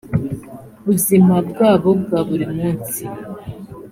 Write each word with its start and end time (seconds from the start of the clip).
buzima 0.85 1.35
bwabo 1.49 1.89
bwa 2.01 2.19
buri 2.27 2.45
munsi 2.55 3.03